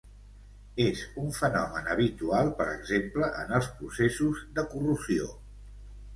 [0.85, 5.31] És un fenomen habitual, per exemple, en els processos de corrosió.